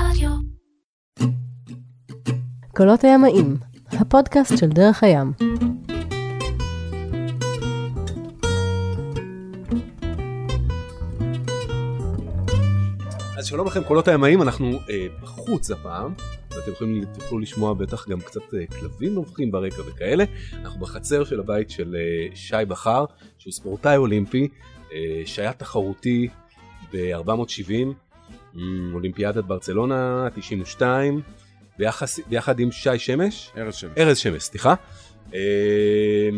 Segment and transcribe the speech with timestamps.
[0.00, 0.30] רדיו.
[2.76, 3.56] קולות הימאים,
[3.92, 5.32] הפודקאסט של דרך הים.
[13.38, 16.14] אז שלום לכם קולות הימאים, אנחנו אה, בחוץ הפעם,
[16.50, 20.24] ואתם יכולים תוכלו לשמוע בטח גם קצת אה, כלבים נובחים ברקע וכאלה.
[20.52, 23.04] אנחנו בחצר של הבית של אה, שי בכר,
[23.38, 24.48] שהוא ספורטאי אולימפי,
[24.92, 26.28] אה, שהיה תחרותי
[26.92, 27.92] ב-470, אה,
[28.94, 31.20] אולימפיאדת ברצלונה 92,
[31.78, 33.92] ביחס, ביחד עם שי שמש, ארז שמש.
[33.98, 34.74] ארז שמש, סליחה.
[35.34, 36.28] אה,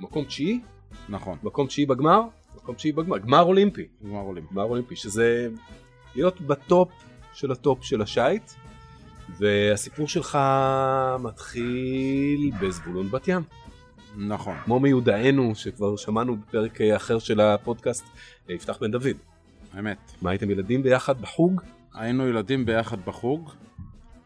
[0.00, 0.60] מקום תשיעי,
[1.08, 2.20] נכון, מקום תשיעי בגמר,
[2.56, 3.86] מקום תשיעי בגמר, גמר אולימפי.
[4.04, 4.54] גמר אולימפי.
[4.54, 5.48] גמר אולימפי, שזה
[6.14, 6.88] להיות בטופ
[7.32, 8.52] של הטופ של השייט,
[9.38, 10.38] והסיפור שלך
[11.20, 13.42] מתחיל בזבולון בת ים.
[14.16, 14.56] נכון.
[14.64, 18.04] כמו מיודענו שכבר שמענו בפרק אחר של הפודקאסט,
[18.50, 19.16] אה, יפתח בן דוד.
[19.78, 20.12] אמת.
[20.22, 21.62] מה הייתם ילדים ביחד בחוג?
[21.94, 23.50] היינו ילדים ביחד בחוג.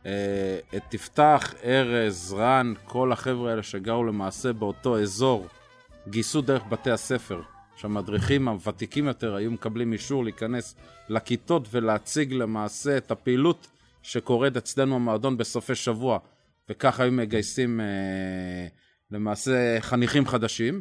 [0.07, 5.47] אה, את תפתח, ארז, רן, כל החבר'ה האלה שגרו למעשה באותו אזור,
[6.09, 7.43] גייסו דרך בתי הספר.
[7.77, 10.75] שהמדריכים הוותיקים יותר היו מקבלים אישור להיכנס
[11.09, 13.67] לכיתות ולהציג למעשה את הפעילות
[14.03, 16.19] שקורית אצלנו במועדון בסופי שבוע,
[16.69, 18.67] וככה היו מגייסים אה,
[19.11, 20.81] למעשה חניכים חדשים.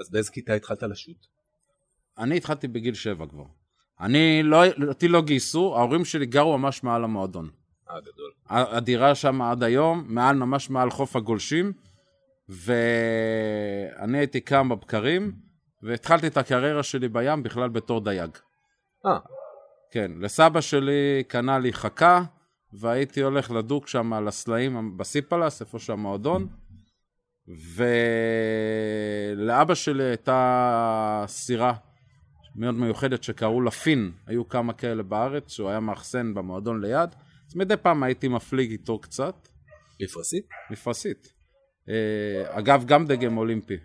[0.00, 1.26] אז באיזה כיתה התחלת לשוט?
[2.18, 3.44] אני התחלתי בגיל שבע כבר.
[4.00, 7.50] אני לא, אותי לא גייסו, ההורים שלי גרו ממש מעל המועדון.
[7.90, 8.30] אה, גדול.
[8.48, 11.72] הדירה שם עד היום, מעל, ממש מעל חוף הגולשים,
[12.48, 15.32] ואני הייתי קם בבקרים,
[15.82, 18.30] והתחלתי את הקריירה שלי בים בכלל בתור דייג.
[19.06, 19.18] אה,
[19.90, 22.22] כן, לסבא שלי קנה לי חכה,
[22.72, 26.48] והייתי הולך לדוג שם על הסלעים בסיפלס, איפה שהמועדון,
[29.36, 31.72] ולאבא שלי הייתה סירה
[32.56, 37.14] מאוד מיוחדת שקראו לה פין, היו כמה כאלה בארץ, שהוא היה מאחסן במועדון ליד,
[37.48, 39.48] אז מדי פעם הייתי מפליג איתו קצת,
[40.02, 40.46] מפרסית?
[40.70, 41.32] מפרסית.
[41.88, 43.76] אה, אגב, גם דגם אולימפי.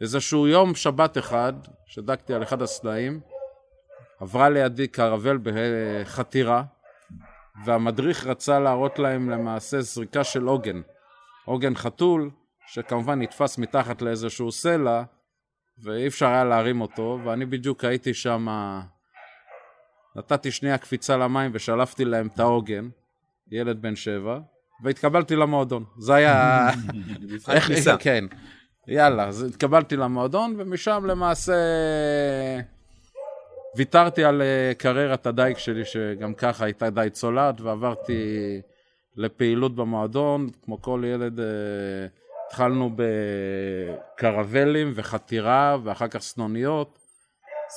[0.00, 1.52] ואיזשהו יום שבת אחד,
[1.86, 3.20] שדקתי על אחד הסלעים,
[4.20, 6.62] עברה לידי קרבל בחתירה,
[7.64, 10.80] והמדריך רצה להראות להם למעשה זריקה של עוגן.
[11.44, 12.30] עוגן חתול,
[12.66, 15.02] שכמובן נתפס מתחת לאיזשהו סלע,
[15.78, 18.46] ואי אפשר היה להרים אותו, ואני בדיוק הייתי שם,
[20.16, 22.88] נתתי שנייה קפיצה למים ושלפתי להם את העוגן,
[23.50, 24.38] ילד בן שבע,
[24.82, 25.84] והתקבלתי למועדון.
[25.98, 26.68] זה היה...
[27.20, 27.96] מבחן כניסה.
[27.96, 28.24] כן.
[28.88, 31.54] יאללה, אז התקבלתי למועדון, ומשם למעשה
[33.76, 38.60] ויתרתי על אה, קריירת הדייג שלי, שגם ככה הייתה די צולעת, ועברתי
[39.16, 41.44] לפעילות במועדון, כמו כל ילד, אה,
[42.52, 46.98] התחלנו בקרבלים וחתירה, ואחר כך סנוניות.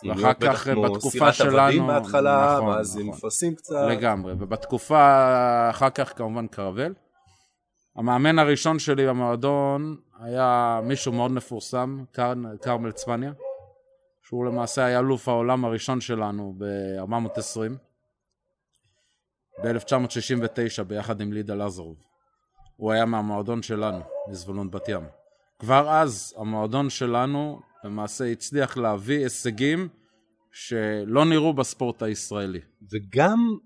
[0.07, 3.17] ואחר כך בתקופה סירת עבדים שלנו- בהתחלה, נכון, ואז עם נכון.
[3.17, 3.87] מפרסים קצת.
[3.89, 4.99] לגמרי, ובתקופה
[5.69, 6.93] אחר כך כמובן קרבל.
[7.95, 12.03] המאמן הראשון שלי במועדון היה מישהו מאוד מפורסם,
[12.61, 13.31] כרמל צפניה,
[14.21, 17.59] שהוא למעשה היה אלוף העולם הראשון שלנו ב-420,
[19.63, 21.97] ב-1969 ביחד עם לידה לזרוב.
[22.75, 23.99] הוא היה מהמועדון שלנו,
[24.29, 25.03] מזבולון בת ים.
[25.59, 29.87] כבר אז המועדון שלנו למעשה הצליח להביא הישגים
[30.51, 32.59] שלא נראו בספורט הישראלי.
[32.91, 33.57] וגם,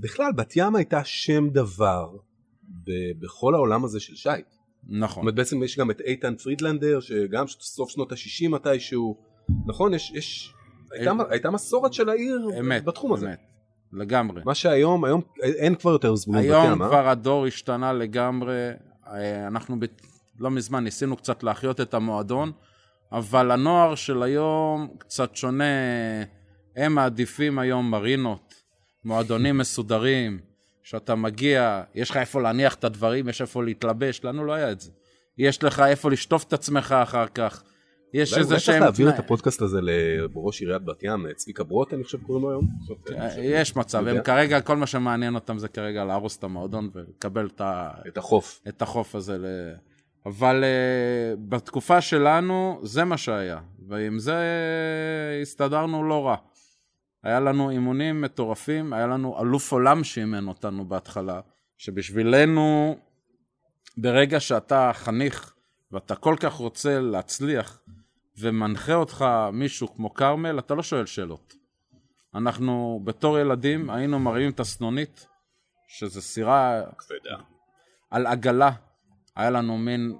[0.00, 2.16] בכלל, בת ים הייתה שם דבר
[2.62, 4.46] ב- בכל העולם הזה של שייט.
[4.50, 5.20] זאת נכון.
[5.20, 9.16] אומרת, בעצם יש גם את איתן פרידלנדר, שגם סוף שנות ה-60 מתישהו,
[9.66, 9.94] נכון?
[9.94, 10.54] יש, יש,
[10.92, 13.26] הייתה, אה, הייתה מסורת של העיר אמת, בתחום הזה.
[13.26, 13.40] אמת,
[13.92, 14.42] לגמרי.
[14.44, 16.88] מה שהיום, היום אין כבר יותר זבולון בת היום ים, אה?
[16.88, 18.70] כבר הדור השתנה לגמרי,
[19.06, 19.84] אה, אנחנו ב...
[20.38, 22.52] לא מזמן ניסינו קצת להחיות את המועדון,
[23.12, 25.64] אבל הנוער של היום קצת שונה,
[26.76, 28.54] הם מעדיפים היום מרינות,
[29.04, 30.38] מועדונים מסודרים,
[30.82, 34.80] שאתה מגיע, יש לך איפה להניח את הדברים, יש איפה להתלבש, לנו לא היה את
[34.80, 34.90] זה.
[35.38, 37.62] יש לך איפה לשטוף את עצמך אחר כך.
[38.14, 38.80] יש איזה אולי צריך.
[38.80, 42.68] להעביר את הפודקאסט הזה לראש עיריית בת ים, צביקה ברוט, אני חושב קוראים לו היום.
[43.18, 44.06] אה, יש מצב.
[44.06, 47.90] הם כרגע, כל מה שמעניין אותם זה כרגע להרוס את המועדון ולקבל את, ה...
[48.08, 48.60] את החוף.
[48.68, 49.38] את החוף הזה.
[49.38, 49.46] ל...
[50.26, 54.36] אבל uh, בתקופה שלנו זה מה שהיה, ועם זה
[55.42, 56.36] הסתדרנו לא רע.
[57.22, 61.40] היה לנו אימונים מטורפים, היה לנו אלוף עולם שאימן אותנו בהתחלה,
[61.78, 62.96] שבשבילנו,
[63.96, 65.54] ברגע שאתה חניך
[65.92, 67.80] ואתה כל כך רוצה להצליח,
[68.40, 71.54] ומנחה אותך מישהו כמו כרמל, אתה לא שואל שאלות.
[72.34, 75.26] אנחנו בתור ילדים היינו מרימים את הסנונית,
[75.88, 77.42] שזה סירה כבדה.
[78.10, 78.70] על עגלה.
[79.36, 80.16] היה לנו מין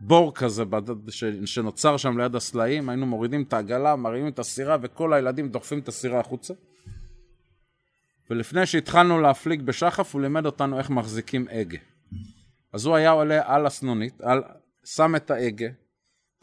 [0.00, 0.64] בור כזה
[1.08, 5.78] ש- שנוצר שם ליד הסלעים, היינו מורידים את העגלה, מרימים את הסירה, וכל הילדים דוחפים
[5.78, 6.54] את הסירה החוצה.
[8.30, 11.78] ולפני שהתחלנו להפליג בשחף, הוא לימד אותנו איך מחזיקים הגה.
[12.72, 14.42] אז הוא היה עולה על הסנונית, על,
[14.84, 15.68] שם את ההגה,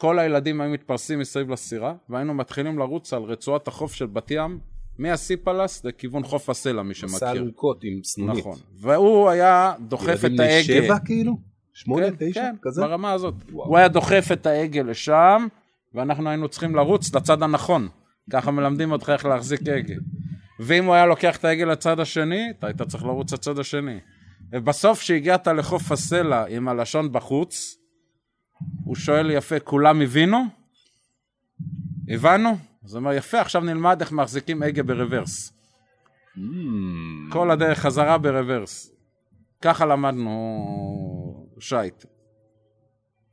[0.00, 4.58] כל הילדים היו מתפרסים מסביב לסירה, והיינו מתחילים לרוץ על רצועת החוף של בת ים,
[4.98, 7.30] מהסיפלס לכיוון חוף הסלע, מי שמכיר.
[7.30, 8.38] אלונקות עם סנונית.
[8.38, 8.58] נכון.
[8.80, 10.62] והוא היה דוחף ילדים את ההגה.
[10.62, 11.38] שבע כאילו?
[11.72, 12.40] שמונה, כן, תשע?
[12.40, 12.82] כן, כזה?
[12.82, 13.34] ברמה הזאת.
[13.52, 13.68] וואו.
[13.68, 15.46] הוא היה דוחף את ההגה לשם,
[15.94, 17.88] ואנחנו היינו צריכים לרוץ לצד הנכון.
[18.32, 19.94] ככה מלמדים אותך איך להחזיק הגה.
[20.60, 23.98] ואם הוא היה לוקח את ההגה לצד השני, אתה היית צריך לרוץ לצד השני.
[24.52, 27.79] ובסוף, כשהגעת לחוף הסלע עם הלשון בחוץ,
[28.84, 30.38] הוא שואל יפה, כולם הבינו?
[32.08, 32.50] הבנו?
[32.84, 35.52] אז הוא אומר, יפה, עכשיו נלמד איך מחזיקים הגה ברוורס.
[36.36, 36.40] Mm,
[37.32, 38.92] כל הדרך חזרה ברוורס.
[39.62, 42.04] ככה למדנו שייט.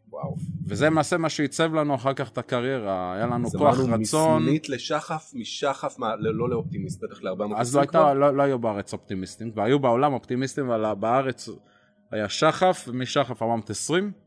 [0.09, 0.35] וואו.
[0.68, 4.00] וזה למעשה מה שעיצב לנו אחר כך את הקריירה, היה לנו אז כוח אמרנו רצון,
[4.01, 8.59] מסנונית לשחף, משחף, מה, לא לא לאופטימיסט, בטח ל-400 אז לא, הייתה, לא, לא היו
[8.59, 11.50] בארץ אופטימיסטים, והיו בעולם אופטימיסטים, אבל בארץ
[12.12, 14.26] היה שחף, ומשחף 420, ו-420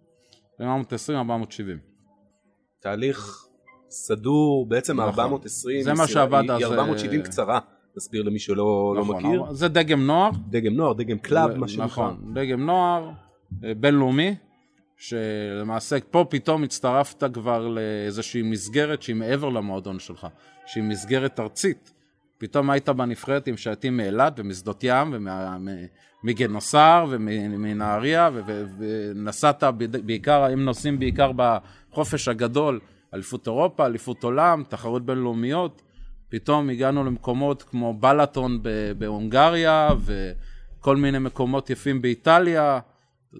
[0.61, 1.79] 470.
[2.81, 3.47] תהליך
[3.91, 5.25] סדור, בעצם נכון.
[5.25, 7.59] ה-420, זה מה שעבד היא אז, 470 אה, קצרה,
[7.97, 9.53] נסביר למי שלא לא נכון, מכיר.
[9.53, 11.85] זה דגם נוער, דגם נוער, דגם club, מה שנקרא.
[11.85, 13.11] נכון, דגם נוער,
[13.65, 14.35] אה, בינלאומי,
[14.97, 20.27] שלמעשה פה פתאום הצטרפת כבר לאיזושהי מסגרת שהיא מעבר למועדון שלך,
[20.67, 21.93] שהיא מסגרת ארצית.
[22.41, 25.27] פתאום היית בנבחרת עם שייטים מאילת ומשדות ים
[26.25, 28.31] ומגנוסר ומנהריה
[28.79, 29.65] ונסעת
[30.05, 32.81] בעיקר, אם נוסעים בעיקר בחופש הגדול,
[33.15, 35.83] אליפות אירופה, אליפות עולם, תחרות בינלאומיות,
[36.29, 38.63] פתאום הגענו למקומות כמו בלטון
[38.99, 42.79] בהונגריה וכל מיני מקומות יפים באיטליה.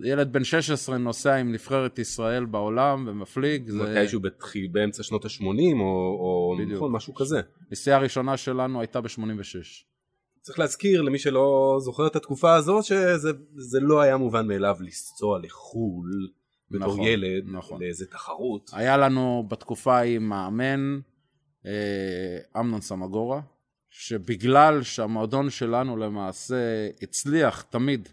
[0.05, 3.71] ילד בן 16 נוסע עם נבחרת ישראל בעולם ומפליג.
[3.71, 3.79] זה...
[3.83, 5.45] מתישהו בתחיל- באמצע שנות ה-80
[5.81, 5.85] או,
[6.21, 6.73] או בדיוק.
[6.77, 7.41] נכון, משהו כזה.
[7.71, 9.85] הנסיעה הראשונה שלנו הייתה ב-86.
[10.43, 15.39] צריך להזכיר למי שלא זוכר את התקופה הזאת שזה זה לא היה מובן מאליו לנסוע
[15.43, 16.29] לחו"ל
[16.71, 17.83] בתור נכון, ילד נכון.
[17.83, 18.71] לאיזה תחרות.
[18.73, 21.01] היה לנו בתקופה ההיא מאמן,
[21.67, 23.41] אה, אמנון סמגורה,
[23.91, 28.09] שבגלל שהמועדון שלנו למעשה הצליח תמיד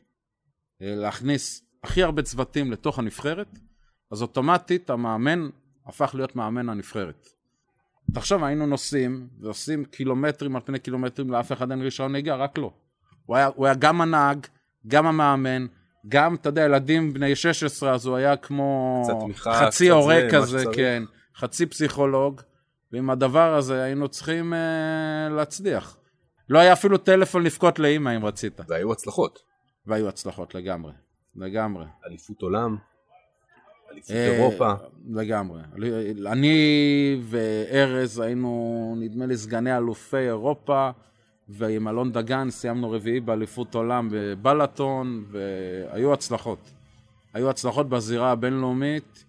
[0.82, 3.60] אה, להכניס הכי הרבה צוותים לתוך הנבחרת,
[4.12, 5.50] אז אוטומטית המאמן
[5.86, 7.28] הפך להיות מאמן הנבחרת.
[8.14, 12.74] תחשוב, היינו נוסעים ועושים קילומטרים על פני קילומטרים, לאף אחד אין רישיון נהיגה, רק לו.
[13.26, 14.48] הוא היה, הוא היה גם הנהג,
[14.88, 15.66] גם המאמן,
[16.08, 20.64] גם, אתה יודע, ילדים בני 16, אז הוא היה כמו קצת תמיכה, חצי הורה כזה.
[20.74, 21.04] כן,
[21.36, 22.42] חצי פסיכולוג,
[22.92, 25.98] ועם הדבר הזה היינו צריכים אה, להצליח.
[26.50, 29.40] לא היה אפילו טלפון לבכות לאימא אם רצית, והיו הצלחות.
[29.86, 30.92] והיו הצלחות לגמרי,
[31.38, 31.86] לגמרי.
[32.06, 32.78] אליפות עולם,
[33.92, 34.74] אליפות אה, אירופה.
[35.10, 35.62] לגמרי.
[36.25, 40.89] אני וארז היינו, נדמה לי, סגני אלופי אירופה,
[41.50, 46.72] ועם אלון דגן סיימנו רביעי באליפות עולם בבלטון, והיו הצלחות.
[47.34, 49.25] היו הצלחות בזירה הבינלאומית,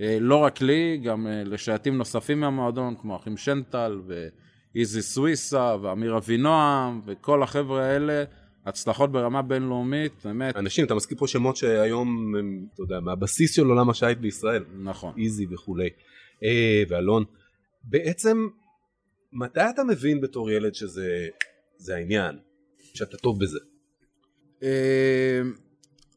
[0.00, 6.16] אה, לא רק לי, גם אה, לשייטים נוספים מהמועדון, כמו אחים שנטל, ואיזי סוויסה, ואמיר
[6.16, 8.24] אבינועם, וכל החבר'ה האלה,
[8.66, 13.66] הצלחות ברמה בינלאומית, באמת, אנשים, אתה מזכיר פה שמות שהיום הם, אתה יודע, מהבסיס של
[13.66, 14.64] עולם השייט בישראל.
[14.82, 15.14] נכון.
[15.18, 15.88] איזי וכולי.
[16.44, 17.24] אה, ואלון,
[17.84, 18.48] בעצם,
[19.32, 21.28] מתי אתה מבין בתור ילד שזה
[21.76, 22.38] זה העניין?
[22.94, 23.58] שאתה טוב בזה?
[24.62, 25.40] אה,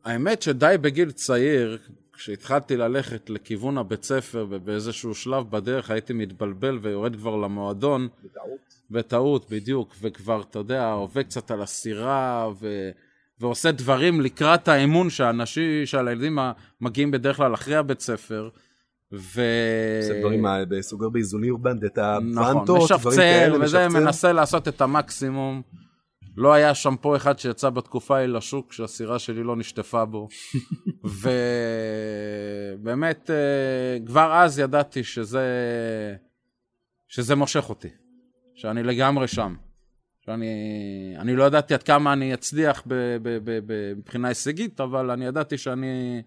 [0.03, 1.77] האמת שדי בגיל צעיר,
[2.13, 8.73] כשהתחלתי ללכת לכיוון הבית ספר ובאיזשהו שלב בדרך הייתי מתבלבל ויורד כבר למועדון, בטעות.
[8.91, 12.89] בטעות, בדיוק, וכבר, אתה יודע, עובד קצת על הסירה ו...
[13.39, 16.39] ועושה דברים לקראת האימון שהאנשים, שהילדים
[16.81, 18.49] מגיעים בדרך כלל אחרי הבית ספר.
[19.11, 19.41] ו...
[20.01, 20.45] עושה דברים,
[20.81, 23.99] סוגר באיזולי אורבנדטה, נכון, פרנטות, דברים משפצר, כאלה, וזה משפצר.
[23.99, 25.61] מנסה לעשות את המקסימום.
[26.37, 30.27] לא היה שמפו אחד שיצא בתקופה ההיא לשוק שהסירה שלי לא נשטפה בו.
[32.81, 35.45] ובאמת, אה, כבר אז ידעתי שזה,
[37.07, 37.89] שזה מושך אותי,
[38.55, 39.55] שאני לגמרי שם.
[40.25, 45.11] שאני אני לא ידעתי עד כמה אני אצליח ב, ב, ב, ב, מבחינה הישגית, אבל
[45.11, 46.21] אני ידעתי שאני,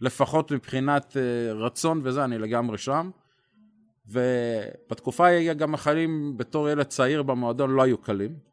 [0.00, 3.10] לפחות מבחינת אה, רצון וזה, אני לגמרי שם.
[4.06, 8.51] ובתקופה ההיא גם החיים בתור ילד צעיר במועדון לא היו קלים.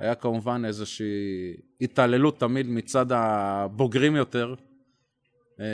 [0.00, 4.54] היה כמובן איזושהי התעללות תמיד מצד הבוגרים יותר,
[5.60, 5.66] אה,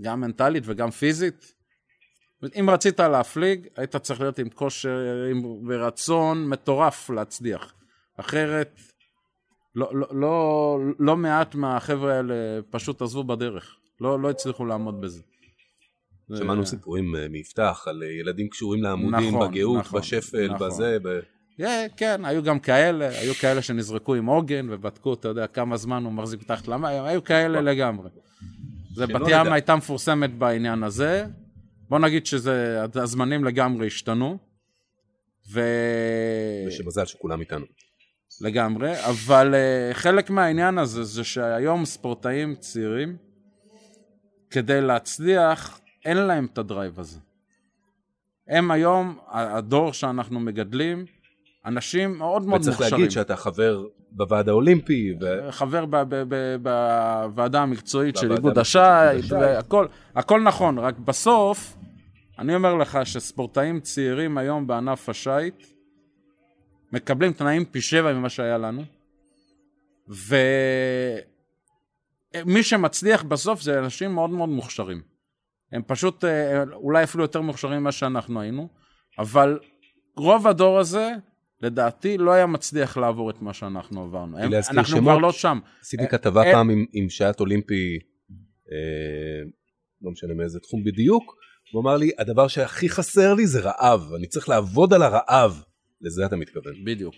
[0.00, 1.52] גם מנטלית וגם פיזית.
[2.60, 4.98] אם רצית להפליג, היית צריך להיות עם כושר
[5.66, 7.74] ורצון מטורף להצליח.
[8.16, 8.80] אחרת,
[9.74, 12.34] לא, לא, לא, לא מעט מהחבר'ה האלה
[12.70, 13.76] פשוט עזבו בדרך.
[14.00, 15.22] לא, לא הצליחו לעמוד בזה.
[16.38, 20.68] שמענו סיפורים אה, מיפתח על אה, ילדים קשורים לעמודים, נכון, בגאות, נכון, בשפל, נכון.
[20.68, 21.08] בזה, ב...
[21.58, 26.04] כן, כן, היו גם כאלה, היו כאלה שנזרקו עם עוגן ובדקו, אתה יודע, כמה זמן
[26.04, 28.10] הוא מחזיק מתחת למים, היו כאלה לגמרי.
[28.94, 29.52] זה בת ים.
[29.52, 31.26] הייתה מפורסמת בעניין הזה.
[31.88, 34.38] בוא נגיד שזה, הזמנים לגמרי השתנו.
[35.52, 35.60] ו...
[36.68, 37.66] ושמזל שכולם איתנו.
[38.40, 43.16] לגמרי, אבל uh, חלק מהעניין הזה זה שהיום ספורטאים צעירים,
[44.50, 47.18] כדי להצליח, אין להם את הדרייב הזה.
[48.48, 51.04] הם היום, הדור שאנחנו מגדלים,
[51.66, 53.00] אנשים מאוד מאוד וצריך מוכשרים.
[53.00, 55.52] להגיד שאתה חבר בוועד האולימפי, ו...
[55.52, 59.32] חבר ב- ב- בוועדה המקצועית של איגוד השייט.
[59.32, 61.76] והכל הכל נכון, רק בסוף,
[62.38, 65.66] אני אומר לך שספורטאים צעירים היום בענף השייט,
[66.92, 68.82] מקבלים תנאים פי שבע ממה שהיה לנו,
[72.38, 75.02] ומי שמצליח בסוף זה אנשים מאוד מאוד מוכשרים.
[75.72, 78.68] הם פשוט אה, אולי אפילו יותר מוכשרים ממה שאנחנו היינו,
[79.18, 79.58] אבל
[80.16, 81.12] רוב הדור הזה,
[81.66, 84.38] לדעתי, לא היה מצליח לעבור את מה שאנחנו עברנו.
[84.38, 85.02] הם- אנחנו שמות?
[85.02, 85.58] כבר לא שם.
[85.80, 87.98] עשיתי אה, כתבה אה, פעם עם, עם שייט אולימפי,
[88.72, 88.76] אה,
[90.02, 91.34] לא משנה מאיזה תחום בדיוק,
[91.72, 95.62] הוא אמר לי, הדבר שהכי חסר לי זה רעב, אני צריך לעבוד על הרעב.
[96.00, 96.72] לזה אתה מתכוון.
[96.84, 97.14] בדיוק,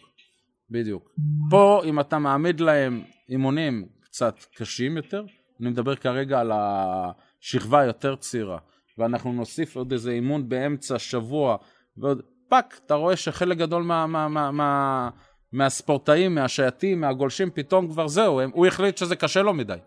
[0.70, 1.14] בדיוק.
[1.50, 5.24] פה, אם אתה מעמיד להם אימונים קצת קשים יותר,
[5.60, 8.58] אני מדבר כרגע על השכבה היותר צעירה,
[8.98, 11.56] ואנחנו נוסיף עוד איזה אימון באמצע השבוע,
[11.96, 15.10] ועוד פעם, אתה רואה שחלק גדול מה, מה, מה, מה,
[15.52, 19.78] מהספורטאים, מהשייטים, מהגולשים, פתאום כבר זהו, הם, הוא החליט שזה קשה לו מדי.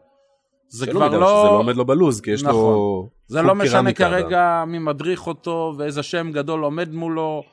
[0.67, 1.27] זה כבר מידע, לא...
[1.27, 2.73] שזה לא עומד לו בלוז, כי יש נכון.
[2.73, 3.09] לו...
[3.27, 7.43] זה לא משנה כרגע מי מדריך אותו ואיזה שם גדול עומד מולו,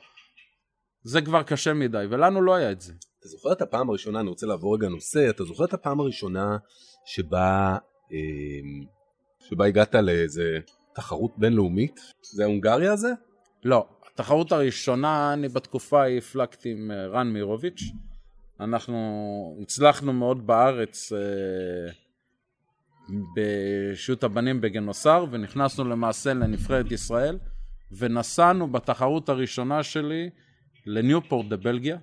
[1.03, 2.93] זה כבר קשה מדי, ולנו לא היה את זה.
[3.19, 6.57] אתה זוכר את הפעם הראשונה, אני רוצה לעבור רגע נושא, אתה זוכר את הפעם הראשונה
[7.05, 7.77] שבה,
[8.11, 8.85] אה,
[9.49, 10.59] שבה הגעת לאיזה
[10.95, 11.99] תחרות בינלאומית?
[12.21, 13.09] זה הונגריה זה?
[13.63, 13.85] לא,
[14.19, 17.83] התחרות הראשונה, אני בתקופה ההיא הפלגתי עם אה, רן מירוביץ'.
[18.59, 21.91] אנחנו הצלחנו מאוד בארץ אה,
[23.35, 27.37] בשיעוט הבנים בגנוסר, ונכנסנו למעשה לנבחרת ישראל,
[27.91, 30.29] ונסענו בתחרות הראשונה שלי
[30.85, 31.97] לניופורט בבלגיה,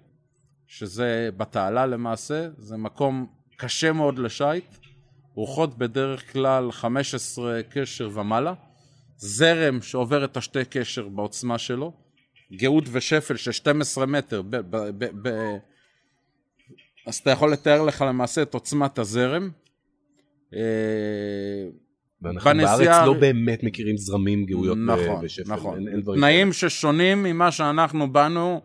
[0.67, 4.77] שזה בתעלה למעשה, זה מקום קשה מאוד לשייט,
[5.35, 8.55] רוחות בדרך כלל 15 קשר ומעלה,
[9.17, 12.06] זרם שעובר את השתי קשר בעוצמה שלו,
[12.53, 15.57] גאות ושפל של 12 מטר, ב- ב- ב- ב-
[17.07, 19.51] אז אתה יכול לתאר לך למעשה את עוצמת הזרם.
[20.55, 20.61] אה,
[22.23, 25.79] ואנחנו בנסיעה- בארץ לא באמת מכירים זרמים, גאויות ו- נכון, ושפל, נכון.
[25.79, 28.61] אין, אין דברים תנאים ששונים ממה שאנחנו באנו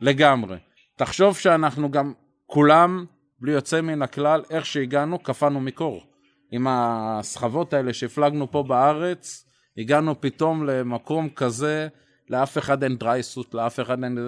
[0.00, 0.56] לגמרי.
[0.96, 2.12] תחשוב שאנחנו גם
[2.46, 3.04] כולם,
[3.40, 6.06] בלי יוצא מן הכלל, איך שהגענו, קפאנו מקור.
[6.52, 9.44] עם הסחבות האלה שהפלגנו פה בארץ,
[9.78, 11.88] הגענו פתאום למקום כזה,
[12.30, 14.18] לאף אחד אין דרייסות, לאף אחד אין...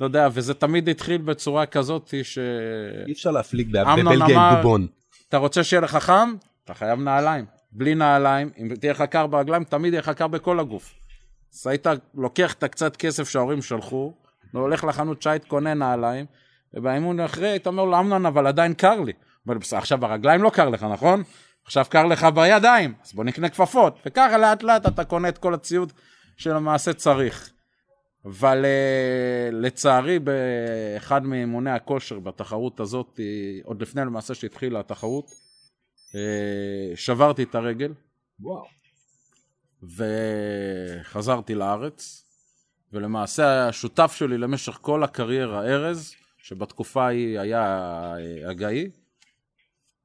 [0.00, 2.38] לא יודע, וזה תמיד התחיל בצורה כזאת ש...
[3.06, 4.86] אי אפשר להפליג בבלגיה עם דובון.
[5.28, 6.34] אתה רוצה שיהיה לך חם?
[6.64, 7.44] אתה חייב נעליים.
[7.72, 10.94] בלי נעליים, אם תהיה לך קר ברגליים, תמיד יהיה לך קר בכל הגוף.
[11.54, 14.12] אז היית לוקח את הקצת כסף שההורים שלחו,
[14.54, 16.26] והולך לחנות שייט, קונה נעליים,
[16.74, 19.12] ובאימון אחרי היית אומר לו, אמנון, אבל עדיין קר לי.
[19.46, 21.22] אומר לי, "בסדר, עכשיו ברגליים לא קר לך, נכון?
[21.64, 23.98] עכשיו קר לך בידיים, אז בוא נקנה כפפות.
[24.06, 25.92] וככה לאט לאט אתה קונה את כל הציוד
[26.38, 27.52] שלמעשה צריך.
[28.24, 33.20] אבל uh, לצערי באחד מאימוני הכושר בתחרות הזאת,
[33.64, 36.14] עוד לפני למעשה שהתחילה התחרות, uh,
[36.94, 37.92] שברתי את הרגל
[38.40, 38.66] וואו.
[39.82, 42.24] וחזרתי לארץ,
[42.92, 47.64] ולמעשה השותף שלי למשך כל הקריירה, ארז, שבתקופה ההיא היה
[48.16, 48.90] אה, הגאי,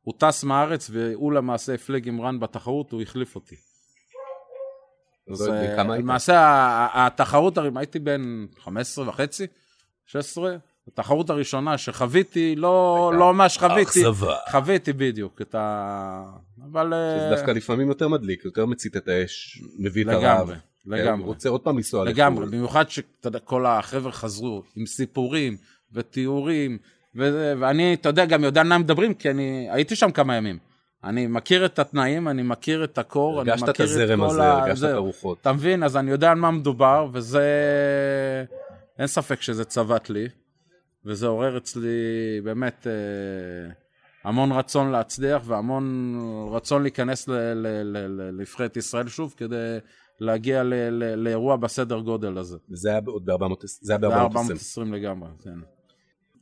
[0.02, 3.56] הוא טס מהארץ והוא למעשה הפלג עם רן בתחרות, הוא החליף אותי.
[5.28, 5.78] היית?
[5.78, 9.48] למעשה התחרות, הייתי בן 15 וחצי,
[10.06, 10.56] 16,
[10.88, 14.36] התחרות הראשונה שחוויתי, לא, לא ממש חוויתי, אכזבה.
[14.52, 16.24] חוויתי בדיוק את ה...
[16.72, 16.94] אבל...
[16.94, 20.50] אה, שזה דווקא לפעמים יותר מדליק, יותר מצית את האש, מביא את הרעב.
[20.50, 21.26] לגמרי, כן, לגמרי.
[21.26, 22.58] רוצה עוד פעם לנסוע לגמרי, לחו"ל.
[22.58, 25.58] במיוחד שכל החבר'ה חזרו עם סיפורים
[25.94, 26.78] ותיאורים,
[27.16, 30.58] וזה, ואני, אתה יודע, גם יודע על מה מדברים, כי אני הייתי שם כמה ימים.
[31.04, 34.44] אני מכיר את התנאים, אני מכיר את הקור, אני הרגשת מכיר את הזרם כל הזה,
[34.44, 34.96] ה- הרגשת את זהו.
[34.96, 35.38] הרוחות.
[35.42, 35.84] אתה מבין?
[35.84, 37.44] אז אני יודע על מה מדובר, וזה...
[39.00, 40.28] אין ספק שזה צבט לי,
[41.06, 41.90] וזה עורר אצלי
[42.44, 43.72] באמת אה,
[44.24, 46.16] המון רצון להצליח והמון
[46.52, 49.78] רצון להיכנס לנבחרת ישראל שוב, כדי
[50.20, 52.58] להגיע ל- ל- לאירוע בסדר גודל הזה.
[52.70, 54.18] זה היה עוד ב-400, זה היה זה ב-420.
[54.18, 55.60] 420 לגמרי, כן.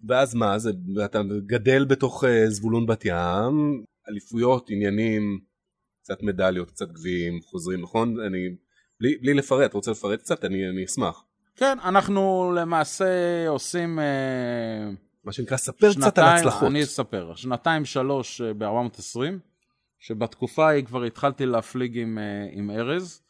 [0.08, 0.72] ואז מה, זה,
[1.06, 5.40] אתה גדל בתוך אה, זבולון בת ים, אליפויות, עניינים,
[6.04, 8.20] קצת מדליות, קצת גביעים, חוזרים, נכון?
[8.20, 8.38] אני,
[9.00, 10.46] בלי, בלי לפרט, רוצה לפרט קצת?
[10.46, 11.24] אני, אני אשמח.
[11.56, 14.00] כן, אנחנו למעשה עושים...
[14.00, 14.90] אה,
[15.24, 16.70] מה שנקרא, ספר קצת על הצלחות.
[16.70, 17.36] אני אספר.
[17.36, 19.20] שנתיים שלוש אה, ב-420,
[20.00, 23.22] שבתקופה ההיא כבר התחלתי להפליג עם, אה, עם ארז.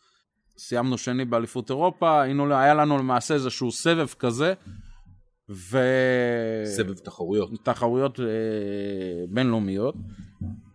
[0.57, 4.53] סיימנו שני באליפות אירופה, היינו, היה לנו למעשה איזשהו סבב כזה,
[5.49, 5.79] ו...
[6.65, 7.49] סבב תחרויות.
[7.63, 8.25] תחרויות אה,
[9.29, 9.95] בינלאומיות.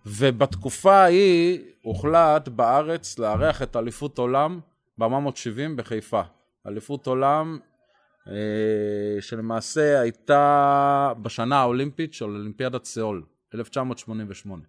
[0.07, 4.61] ובתקופה ההיא הוחלט בארץ לארח את אליפות עולם
[4.99, 6.23] ב-470 בחיפה.
[6.67, 7.59] אליפות עולם
[8.29, 8.33] אה,
[9.21, 13.23] שלמעשה הייתה בשנה האולימפית של אולימפיאדת סאול,
[13.55, 14.63] 1988.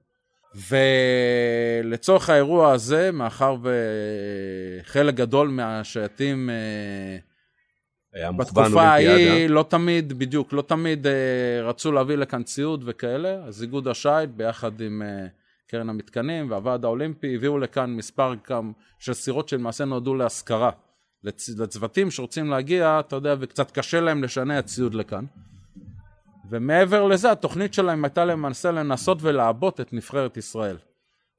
[1.86, 3.58] ולצורך האירוע הזה, מאחר
[4.84, 6.50] וחלק גדול מהשייטים
[8.17, 9.53] היה מוכוון בתקופה ההיא אולימפיאדה.
[9.53, 11.13] לא תמיד, בדיוק, לא תמיד אה,
[11.63, 15.27] רצו להביא לכאן ציוד וכאלה, אז איגוד השייט ביחד עם אה,
[15.67, 20.69] קרן המתקנים והוועד האולימפי הביאו לכאן מספר גם של סירות שלמעשה נועדו להשכרה.
[21.27, 25.25] לצ- לצוותים שרוצים להגיע, אתה יודע, וקצת קשה להם לשנע ציוד לכאן.
[26.50, 30.77] ומעבר לזה, התוכנית שלהם הייתה למעשה לנסות ולעבות את נבחרת ישראל.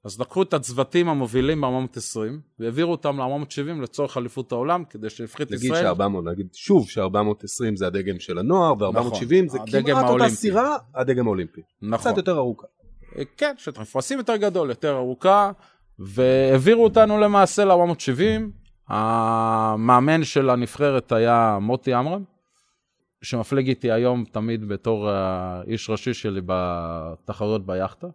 [0.08, 2.18] אז לקחו את הצוותים המובילים ב-420
[2.58, 5.10] והעבירו אותם ל-470 לצורך אליפות העולם, כדי
[5.50, 5.94] נגיד ישראל...
[5.94, 10.28] ש-400, נגיד שוב ש-420 זה הדגם של הנוער, ו-470 זה נכון, הדגם כמעט אותה.
[10.28, 11.60] סירה, הדגם האולימפי.
[11.82, 11.98] נכון.
[11.98, 12.66] קצת יותר ארוכה.
[13.36, 15.50] כן, שמפרשים יותר גדול, יותר ארוכה,
[15.98, 18.20] והעבירו אותנו למעשה ל-470.
[18.88, 22.24] המאמן של הנבחרת היה מוטי עמרם,
[23.22, 28.06] שמפליג איתי היום תמיד בתור האיש ראשי שלי בתחרויות ביאכטה.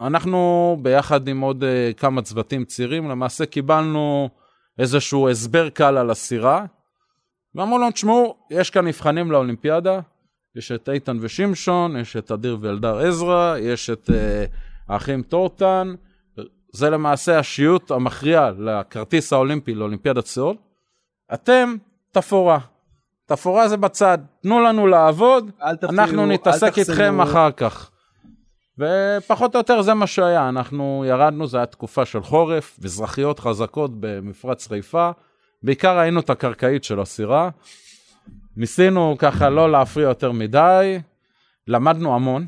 [0.00, 4.28] ואנחנו ביחד עם עוד אה, כמה צוותים צעירים, למעשה קיבלנו
[4.78, 6.66] איזשהו הסבר קל על הסירה,
[7.54, 10.00] ואמרו לנו, תשמעו, יש כאן נבחנים לאולימפיאדה,
[10.56, 14.44] יש את איתן ושמשון, יש את אדיר ואלדר עזרא, יש את אה,
[14.88, 15.94] האחים טורטן,
[16.72, 20.56] זה למעשה השיוט המכריע לכרטיס האולימפי לאולימפיאדת סאול.
[21.34, 21.76] אתם
[22.10, 22.58] תפאורה.
[23.26, 26.78] תפאורה זה בצד, תנו לנו לעבוד, אל תפריעו, אנחנו נתעסק.
[26.78, 27.90] איתכם אחר כך.
[28.78, 33.90] ופחות או יותר זה מה שהיה, אנחנו ירדנו, זו הייתה תקופה של חורף, מזרחיות חזקות
[34.00, 35.10] במפרץ חיפה,
[35.62, 37.50] בעיקר ראינו את הקרקעית של הסירה,
[38.56, 41.00] ניסינו ככה לא להפריע יותר מדי,
[41.68, 42.46] למדנו המון,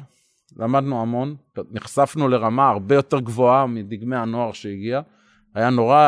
[0.57, 1.35] למדנו המון,
[1.71, 5.01] נחשפנו לרמה הרבה יותר גבוהה מדגמי הנוער שהגיע,
[5.55, 6.03] היה נורא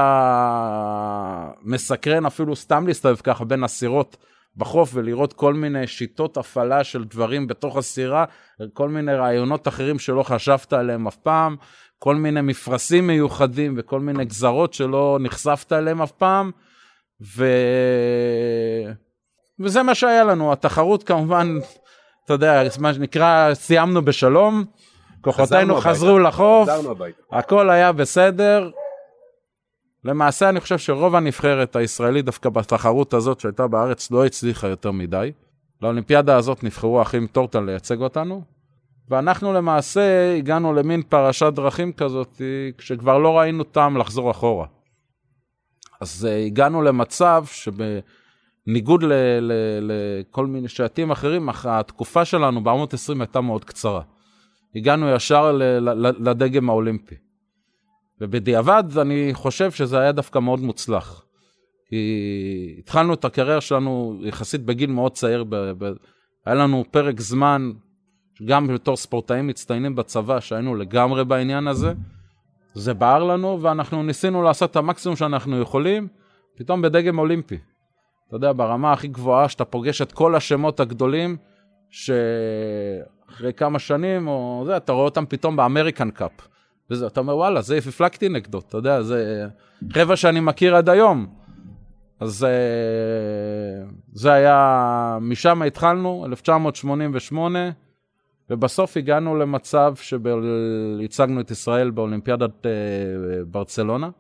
[1.63, 4.17] מסקרן אפילו סתם להסתובב ככה בין הסירות
[4.57, 8.25] בחוף ולראות כל מיני שיטות הפעלה של דברים בתוך הסירה,
[8.73, 11.57] כל מיני רעיונות אחרים שלא חשבת עליהם אף פעם,
[11.99, 16.51] כל מיני מפרשים מיוחדים וכל מיני גזרות שלא נחשפת אליהם אף פעם,
[17.37, 17.47] ו...
[19.61, 21.59] וזה מה שהיה לנו, התחרות כמובן,
[22.25, 24.65] אתה יודע, מה שנקרא, סיימנו בשלום,
[25.21, 26.29] כוחותינו חזרו הביתה.
[26.29, 26.69] לחוף.
[27.33, 28.71] הכל היה בסדר.
[30.05, 35.33] למעשה אני חושב שרוב הנבחרת הישראלית דווקא בתחרות הזאת שהייתה בארץ לא הצליחה יותר מדי.
[35.83, 38.43] לאולימפיאדה הזאת נבחרו האחים טורטל לייצג אותנו,
[39.09, 42.43] ואנחנו למעשה הגענו למין פרשת דרכים כזאת,
[42.79, 44.67] כשכבר לא ראינו טעם לחזור אחורה.
[46.01, 49.05] אז אה, הגענו למצב שבניגוד
[49.81, 54.03] לכל מיני שעתים אחרים, התקופה שלנו ב-420 הייתה מאוד קצרה.
[54.77, 55.59] הגענו ישר
[56.19, 57.15] לדגם האולימפי.
[58.21, 61.25] ובדיעבד אני חושב שזה היה דווקא מאוד מוצלח.
[61.89, 65.93] כי התחלנו את הקריירה שלנו יחסית בגיל מאוד צעיר, ב- ב-
[66.47, 67.73] היה לנו פרק זמן,
[68.45, 71.93] גם בתור ספורטאים מצטיינים בצבא, שהיינו לגמרי בעניין הזה.
[72.75, 76.09] זה בער לנו, ואנחנו ניסינו לעשות את המקסימום שאנחנו יכולים,
[76.57, 77.59] פתאום בדגם אולימפי.
[78.29, 81.37] אתה יודע, ברמה הכי גבוהה, שאתה פוגש את כל השמות הגדולים,
[81.91, 86.49] שאחרי כמה שנים, או זה, אתה רואה אותם פתאום באמריקן קאפ.
[86.91, 89.47] וזה, אתה אומר, וואלה, זה הפלגתי נגדו, אתה יודע, זה
[89.93, 91.27] חבר'ה שאני מכיר עד היום.
[92.21, 97.71] אז אה, זה היה, משם התחלנו, 1988,
[98.51, 102.71] ובסוף הגענו למצב שהצגנו את ישראל באולימפיאדת אה,
[103.47, 104.11] ברצלונה.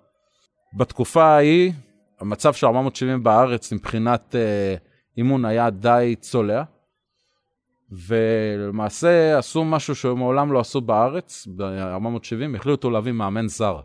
[0.78, 1.72] בתקופה ההיא,
[2.20, 4.74] המצב של 470 בארץ מבחינת אה,
[5.16, 6.62] אימון היה די צולע,
[7.92, 13.81] ולמעשה עשו משהו שמעולם לא עשו בארץ, ב-470, החליטו להביא מאמן זר.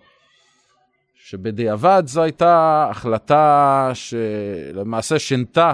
[1.16, 5.74] שבדיעבד זו הייתה החלטה שלמעשה שינתה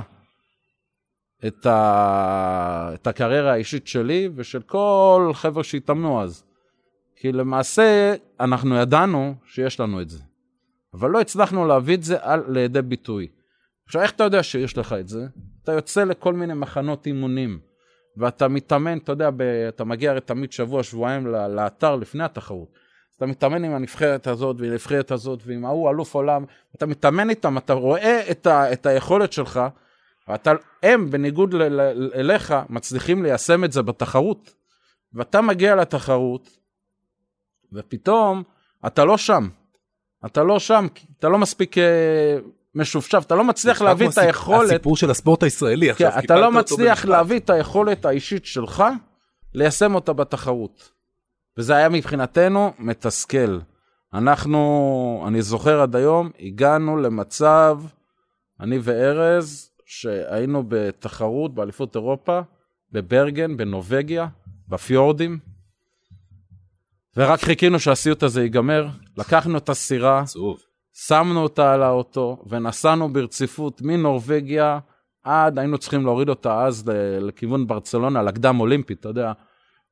[1.47, 2.91] את, ה...
[2.93, 6.43] את הקריירה האישית שלי ושל כל חבר'ה שהתאמנו אז.
[7.15, 10.23] כי למעשה אנחנו ידענו שיש לנו את זה,
[10.93, 12.43] אבל לא הצלחנו להביא את זה על...
[12.47, 13.27] לידי ביטוי.
[13.85, 15.27] עכשיו, איך אתה יודע שיש לך את זה?
[15.63, 17.59] אתה יוצא לכל מיני מחנות אימונים
[18.19, 22.67] ואתה מתאמן, אתה יודע, ב, אתה מגיע הרי תמיד שבוע, שבועיים לאתר לפני התחרות.
[23.17, 27.58] אתה מתאמן עם הנבחרת הזאת ועם הנבחרת הזאת ועם ההוא אלוף עולם, אתה מתאמן איתם,
[27.58, 29.60] אתה רואה את, ה, את היכולת שלך,
[30.27, 30.51] ואתה,
[30.84, 34.53] הם, בניגוד ל, ל, אליך, מצליחים ליישם את זה בתחרות.
[35.13, 36.49] ואתה מגיע לתחרות,
[37.73, 38.43] ופתאום
[38.86, 39.49] אתה לא שם.
[40.25, 40.88] אתה לא שם,
[41.19, 42.38] אתה לא מספיק אה,
[42.75, 44.71] משופשף, אתה לא מצליח להביא את היכולת.
[44.71, 47.05] הסיפור של הספורט הישראלי עכשיו, כן, אתה קיפלת לא מצליח.
[47.05, 48.84] להביא את היכולת האישית שלך
[49.53, 50.91] ליישם אותה בתחרות.
[51.58, 53.60] וזה היה מבחינתנו מתסכל.
[54.13, 57.79] אנחנו, אני זוכר עד היום, הגענו למצב,
[58.60, 62.39] אני וארז, שהיינו בתחרות באליפות אירופה,
[62.91, 64.27] בברגן, בנובגיה,
[64.67, 65.39] בפיורדים,
[67.17, 70.60] ורק חיכינו שהסיוט הזה ייגמר, לקחנו את הסירה, עצוב.
[71.07, 74.79] שמנו אותה על האוטו ונסענו ברציפות מנורבגיה
[75.23, 79.31] עד, היינו צריכים להוריד אותה אז לכיוון ברצלונה, לקדם אולימפי, אתה יודע.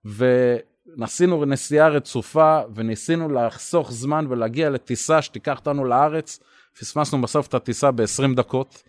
[0.05, 6.39] ונסענו נסיעה רצופה וניסינו לחסוך זמן ולהגיע לטיסה שתיקח אותנו לארץ.
[6.79, 8.83] פספסנו בסוף את הטיסה ב-20 דקות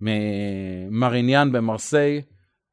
[0.00, 2.22] ממריניאן במרסיי.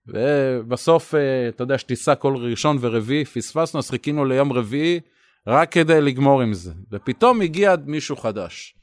[0.08, 5.00] ובסוף, אה, אתה יודע, יש טיסה כל ראשון ורביעי, פספסנו, אז חיכינו ליום רביעי
[5.48, 6.74] רק כדי לגמור עם זה.
[6.92, 8.76] ופתאום הגיע מישהו חדש,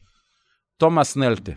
[0.76, 1.52] תומאס נלטה.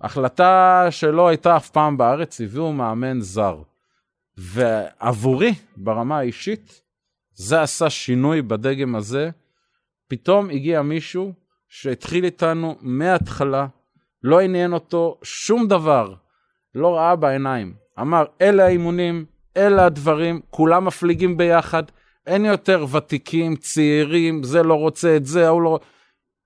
[0.00, 3.62] החלטה שלא הייתה אף פעם בארץ, הביאו מאמן זר.
[4.36, 6.82] ועבורי, ברמה האישית,
[7.34, 9.30] זה עשה שינוי בדגם הזה.
[10.08, 11.32] פתאום הגיע מישהו
[11.68, 13.66] שהתחיל איתנו מההתחלה,
[14.22, 16.14] לא עניין אותו שום דבר,
[16.74, 17.74] לא ראה בעיניים.
[18.00, 19.24] אמר, אלה האימונים,
[19.56, 21.82] אלה הדברים, כולם מפליגים ביחד,
[22.30, 25.80] אין יותר ותיקים, צעירים, זה לא רוצה את זה, ההוא לא...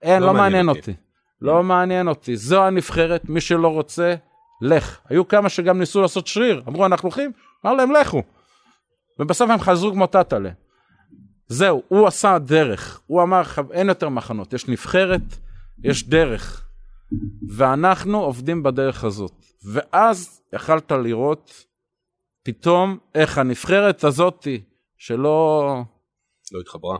[0.03, 0.81] אין, לא לא, מעניין מעניין אותי.
[0.81, 0.92] אותי.
[1.40, 2.37] לא מעניין אותי.
[2.37, 4.14] זו הנבחרת, מי שלא רוצה,
[4.62, 5.01] לך.
[5.09, 7.33] היו כמה שגם ניסו לעשות שריר, אמרו, אנחנו הולכים,
[7.66, 8.23] אמר להם, לכו.
[9.18, 10.51] ובסוף הם חזרו כמו טאטאלה.
[11.47, 13.01] זהו, הוא עשה דרך.
[13.07, 15.20] הוא אמר, "חב- אין יותר מחנות, יש נבחרת,
[15.85, 16.66] יש דרך.
[17.49, 19.33] ואנחנו עובדים בדרך הזאת.
[19.73, 21.64] ואז יכלת לראות
[22.44, 24.62] פתאום איך הנבחרת הזאתי,
[25.07, 25.61] שלא
[26.53, 26.97] לא התחברה.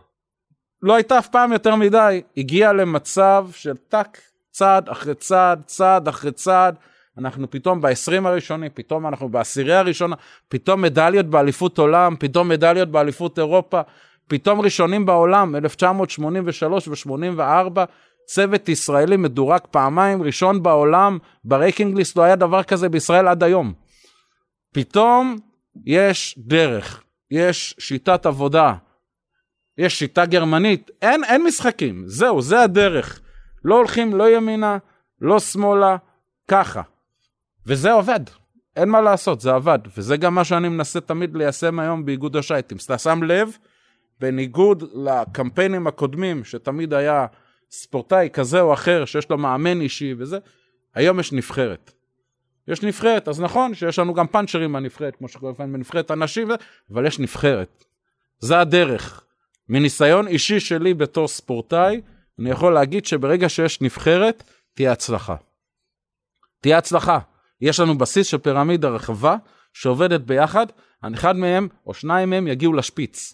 [0.81, 6.31] לא הייתה אף פעם יותר מדי, הגיעה למצב של טאק, צעד אחרי צעד, צעד אחרי
[6.31, 6.75] צעד.
[7.17, 10.15] אנחנו פתאום ב-20 הראשונים, פתאום אנחנו בעשירייה הראשונה,
[10.47, 13.81] פתאום מדליות באליפות עולם, פתאום מדליות באליפות אירופה,
[14.27, 17.79] פתאום ראשונים בעולם, 1983 ו-84,
[18.27, 23.73] צוות ישראלי מדורג פעמיים, ראשון בעולם, ב-ranking list לא היה דבר כזה בישראל עד היום.
[24.73, 25.37] פתאום
[25.85, 27.04] יש דרך,
[27.35, 28.73] יש שיטת עבודה,
[29.77, 33.21] יש שיטה גרמנית, אין, אין משחקים, זהו, זה הדרך.
[33.65, 34.77] לא הולכים לא ימינה,
[35.21, 35.97] לא שמאלה,
[36.47, 36.81] ככה.
[37.67, 38.19] וזה עובד,
[38.75, 39.79] אין מה לעשות, זה עבד.
[39.97, 42.77] וזה גם מה שאני מנסה תמיד ליישם היום באיגוד השייטים.
[42.85, 43.57] אתה שם לב,
[44.19, 47.25] בניגוד לקמפיינים הקודמים, שתמיד היה
[47.71, 50.37] ספורטאי כזה או אחר, שיש לו מאמן אישי וזה,
[50.93, 51.91] היום יש נבחרת.
[52.67, 56.47] יש נבחרת, אז נכון שיש לנו גם פאנצ'רים בנבחרת, כמו שקורה לפעמים בנבחרת הנשים,
[56.91, 57.85] אבל יש נבחרת.
[58.39, 59.23] זה הדרך.
[59.69, 62.01] מניסיון אישי שלי בתור ספורטאי,
[62.39, 65.35] אני יכול להגיד שברגע שיש נבחרת, תהיה הצלחה.
[66.61, 67.19] תהיה הצלחה.
[67.61, 69.35] יש לנו בסיס של פירמידה רחבה
[69.73, 70.65] שעובדת ביחד,
[71.13, 73.33] אחד מהם או שניים מהם יגיעו לשפיץ.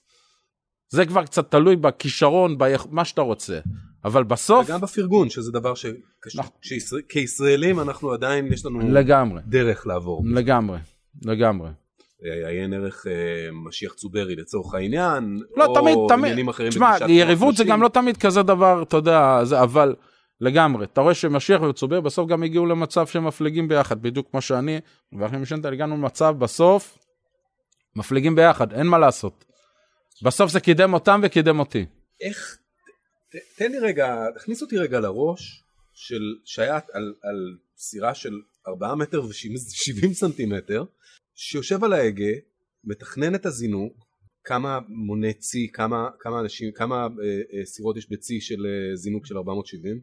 [0.90, 3.60] זה כבר קצת תלוי בכישרון, במה שאתה רוצה.
[4.06, 5.74] אבל בסוף, וגם בפרגון, שזה דבר
[6.36, 6.52] נכון.
[6.62, 10.24] שכישראלים אנחנו עדיין, יש לנו לגמרי, דרך לעבור.
[10.26, 10.80] לגמרי,
[11.26, 11.70] לגמרי.
[12.26, 13.12] אה, עיין ערך אה,
[13.68, 16.24] משיח צוברי לצורך העניין, לא, או תמיד, תמיד.
[16.26, 17.64] עניינים אחרים תשמע, יריבות זה.
[17.64, 19.96] גם לא תמיד כזה דבר, אתה יודע, זה, אבל
[20.42, 20.86] לגמרי.
[20.86, 24.80] אתה רואה שמשיח וצובר בסוף גם הגיעו למצב שהם מפליגים ביחד, בדיוק כמו שאני
[25.20, 26.98] ואחים משנתל הגענו למצב בסוף,
[27.96, 29.46] מפליגים ביחד, אין מה לעשות.
[30.24, 31.86] בסוף זה קידם אותם וקידם אותי.
[32.22, 32.58] איך,
[33.32, 35.64] ת- תן לי רגע, תכניס אותי רגע לראש
[35.94, 38.34] של שייט על, על סירה של
[38.68, 40.84] 4 מטר ו-70 סנטימטר,
[41.36, 42.34] שיושב על ההגה,
[42.84, 43.94] מתכנן את הזינוק,
[44.44, 47.08] כמה מונה צי, כמה, כמה אנשים, כמה אה,
[47.60, 50.02] אה, סירות יש בצי של אה, זינוק של 470?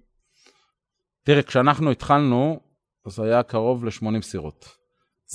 [1.25, 2.61] תראה, כשאנחנו התחלנו,
[3.07, 4.69] אז היה קרוב ל-80 סירות.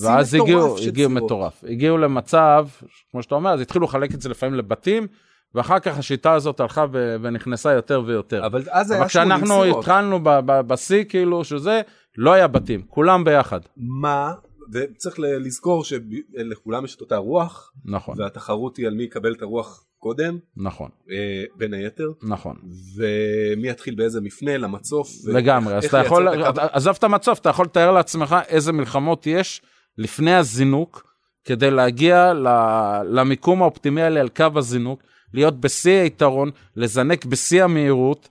[0.01, 1.23] ואז הגיעו, הגיעו סירות.
[1.23, 1.63] מטורף.
[1.63, 2.67] הגיעו למצב,
[3.11, 5.07] כמו שאתה אומר, אז התחילו לחלק את זה לפעמים לבתים,
[5.55, 8.45] ואחר כך השיטה הזאת הלכה ו- ונכנסה יותר ויותר.
[8.45, 9.79] אבל אז היה 80 כשאנחנו סירות.
[9.79, 11.81] התחלנו ב- ב- בשיא, כאילו, שזה,
[12.17, 13.59] לא היה בתים, כולם ביחד.
[13.77, 14.33] מה,
[14.73, 19.85] וצריך לזכור שלכולם יש את אותה רוח, נכון, והתחרות היא על מי יקבל את הרוח
[19.97, 22.11] קודם, נכון, אה, בין היתר.
[22.23, 22.55] נכון.
[22.97, 25.07] ומי יתחיל באיזה מפנה למצוף.
[25.27, 29.61] לגמרי, אז אתה יכול, את עזוב את המצוף, אתה יכול לתאר לעצמך איזה מלחמות יש
[29.97, 31.03] לפני הזינוק,
[31.45, 32.33] כדי להגיע
[33.05, 35.03] למיקום האופטימלי על קו הזינוק,
[35.33, 38.29] להיות בשיא היתרון, לזנק בשיא המהירות.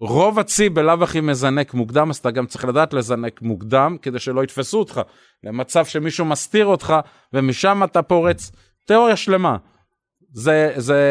[0.00, 4.44] רוב הצי בלאו הכי מזנק מוקדם, אז אתה גם צריך לדעת לזנק מוקדם, כדי שלא
[4.44, 5.00] יתפסו אותך
[5.44, 6.94] למצב שמישהו מסתיר אותך,
[7.32, 8.50] ומשם אתה פורץ.
[8.86, 9.56] תיאוריה שלמה.
[10.32, 11.02] זה, זה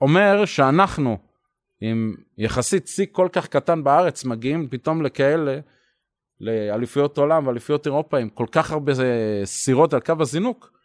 [0.00, 1.18] אומר שאנחנו,
[1.80, 5.58] עם יחסית צי כל כך קטן בארץ, מגיעים פתאום לכאלה,
[6.40, 8.92] לאליפויות עולם ואליפויות אירופה עם כל כך הרבה
[9.44, 10.79] סירות על קו הזינוק.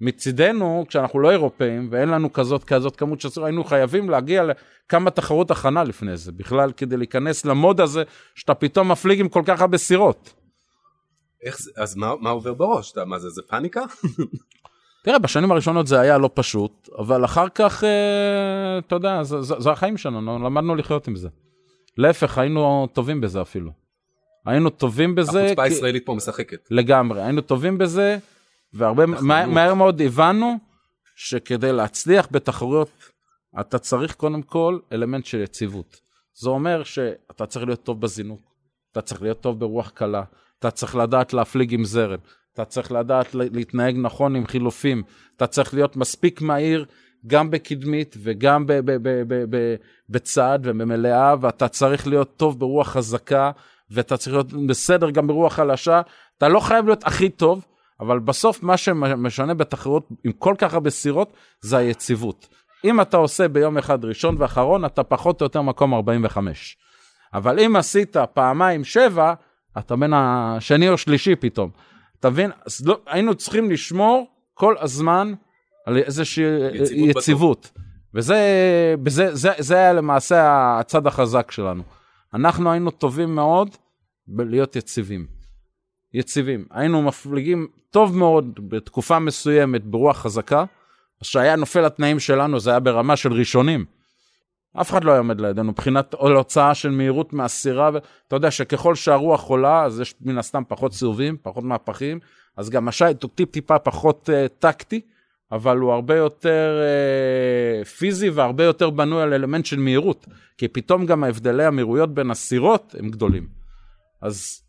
[0.00, 5.50] מצידנו, כשאנחנו לא אירופאים ואין לנו כזאת כזאת כמות סירות, היינו חייבים להגיע לכמה תחרות
[5.50, 8.02] הכנה לפני זה, בכלל כדי להיכנס למוד הזה,
[8.34, 10.32] שאתה פתאום מפליג עם כל כך הרבה סירות.
[11.42, 12.92] איך זה, אז מה, מה עובר בראש?
[12.92, 13.80] אתה, מה זה, זה פאניקה?
[15.04, 19.54] תראה, בשנים הראשונות זה היה לא פשוט, אבל אחר כך, אה, אתה יודע, זה, זה,
[19.58, 21.28] זה החיים שלנו, למדנו לחיות עם זה.
[21.96, 23.70] להפך, היינו טובים בזה אפילו.
[24.46, 25.44] היינו טובים בזה.
[25.44, 26.68] החוצפה הישראלית פה משחקת.
[26.70, 28.18] לגמרי, היינו טובים בזה,
[28.72, 30.58] והרבה, מה, מהר מאוד הבנו
[31.16, 32.90] שכדי להצליח בתחרויות,
[33.60, 36.00] אתה צריך קודם כל אלמנט של יציבות.
[36.34, 38.40] זה אומר שאתה צריך להיות טוב בזינוק,
[38.92, 40.22] אתה צריך להיות טוב ברוח קלה,
[40.58, 42.18] אתה צריך לדעת להפליג עם זרם,
[42.54, 45.02] אתה צריך לדעת להתנהג נכון עם חילופים,
[45.36, 46.84] אתה צריך להיות מספיק מהיר
[47.26, 48.64] גם בקדמית וגם
[50.08, 53.50] בצד ובמלאה, ואתה צריך להיות טוב ברוח חזקה,
[53.90, 56.00] ואתה צריך להיות בסדר גם ברוח חלשה.
[56.38, 57.64] אתה לא חייב להיות הכי טוב,
[58.00, 62.48] אבל בסוף מה שמשנה בתחרות עם כל כך הרבה סירות זה היציבות.
[62.84, 66.76] אם אתה עושה ביום אחד ראשון ואחרון, אתה פחות או יותר מקום 45.
[67.34, 69.34] אבל אם עשית פעמיים שבע,
[69.78, 71.70] אתה בין השני או שלישי פתאום.
[72.20, 72.50] אתה מבין?
[72.66, 75.32] אז לא, היינו צריכים לשמור כל הזמן
[75.86, 77.16] על איזושהי יציבות.
[77.16, 77.70] יציבות.
[78.14, 78.38] וזה
[79.02, 81.82] בזה, זה, זה היה למעשה הצד החזק שלנו.
[82.34, 83.68] אנחנו היינו טובים מאוד
[84.26, 85.37] בלהיות יציבים.
[86.14, 86.64] יציבים.
[86.70, 90.64] היינו מפליגים טוב מאוד בתקופה מסוימת ברוח חזקה,
[91.22, 93.84] שהיה נופל לתנאים שלנו זה היה ברמה של ראשונים.
[94.80, 99.44] אף אחד לא היה עומד לידינו מבחינת הוצאה של מהירות מהסירה, ואתה יודע שככל שהרוח
[99.44, 102.20] עולה אז יש מן הסתם פחות סיבובים, פחות מהפכים,
[102.56, 105.00] אז גם השייט הוא טיפ טיפה פחות uh, טקטי,
[105.52, 106.80] אבל הוא הרבה יותר
[107.82, 110.26] uh, פיזי והרבה יותר בנוי על אלמנט של מהירות,
[110.58, 113.48] כי פתאום גם ההבדלי המהירויות בין הסירות הם גדולים.
[114.22, 114.62] אז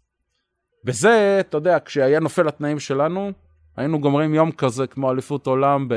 [0.83, 3.31] בזה, אתה יודע, כשהיה נופל התנאים שלנו,
[3.77, 5.93] היינו גומרים יום כזה כמו אליפות עולם ב,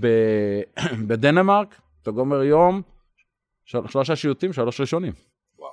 [0.00, 0.06] ב,
[1.08, 2.82] בדנמרק, אתה גומר יום,
[3.64, 5.12] של, שלושה שיוטים, שלוש ראשונים.
[5.58, 5.72] וואו.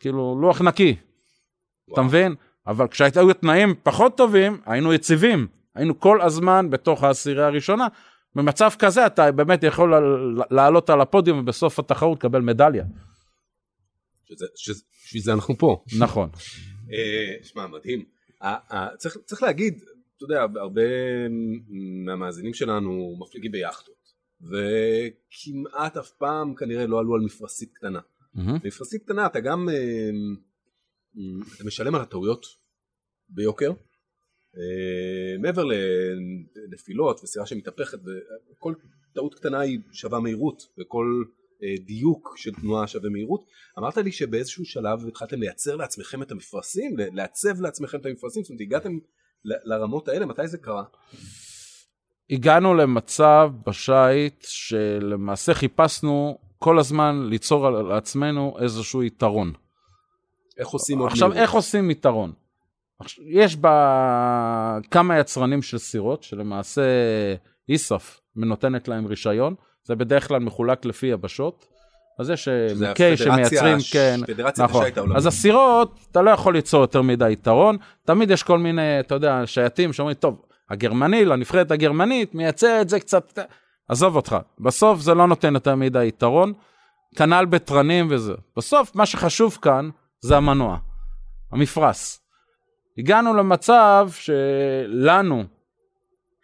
[0.00, 0.96] כאילו, לוח נקי,
[1.88, 1.94] וואו.
[1.94, 2.34] אתה מבין?
[2.66, 5.46] אבל כשהיו תנאים פחות טובים, היינו יציבים.
[5.74, 7.86] היינו כל הזמן בתוך העשירייה הראשונה.
[8.34, 9.94] במצב כזה אתה באמת יכול
[10.50, 12.84] לעלות על הפודיום ובסוף התחרות לקבל מדליה.
[15.04, 15.82] בשביל זה אנחנו פה.
[15.98, 16.30] נכון.
[16.92, 18.04] אה, שמע, מדהים.
[18.98, 19.82] צריך, צריך להגיד,
[20.16, 20.82] אתה יודע, הרבה
[22.04, 28.00] מהמאזינים שלנו מפליגים ביאכטות, וכמעט אף פעם כנראה לא עלו על מפרשית קטנה.
[28.64, 30.10] מפרשית קטנה אתה גם, אה,
[31.56, 32.46] אתה משלם על הטעויות
[33.28, 33.72] ביוקר,
[34.56, 37.98] אה, מעבר לנפילות וסירה שמתהפכת,
[38.50, 38.74] וכל
[39.12, 41.24] טעות קטנה היא שווה מהירות, וכל
[41.84, 43.44] דיוק של תנועה שווה מהירות.
[43.78, 48.60] אמרת לי שבאיזשהו שלב התחלתם לייצר לעצמכם את המפרשים, לעצב לעצמכם את המפרשים, זאת אומרת
[48.60, 48.98] הגעתם
[49.44, 50.84] לרמות האלה, מתי זה קרה?
[52.30, 59.52] הגענו למצב בשייט שלמעשה חיפשנו כל הזמן ליצור על עצמנו איזשהו יתרון.
[60.58, 62.32] איך עושים עוד עכשיו, איך עושים יתרון?
[63.26, 66.82] יש בה כמה יצרנים של סירות, שלמעשה
[67.68, 69.54] איסף נותנת להם רישיון,
[69.86, 71.66] זה בדרך כלל מחולק לפי יבשות.
[72.18, 72.48] אז יש
[72.80, 74.20] מקיי שמייצרים, כן,
[74.58, 74.84] נכון.
[75.16, 79.42] אז הסירות, אתה לא יכול ליצור יותר מדי יתרון, תמיד יש כל מיני, אתה יודע,
[79.46, 83.38] שייטים שאומרים, טוב, הגרמני, לנבחרת הגרמנית, מייצר את זה קצת,
[83.88, 86.52] עזוב אותך, בסוף זה לא נותן יותר מדי יתרון,
[87.16, 88.34] כנ"ל בתרנים וזה.
[88.56, 90.76] בסוף, מה שחשוב כאן זה המנוע,
[91.52, 92.18] המפרש.
[92.98, 95.44] הגענו למצב שלנו,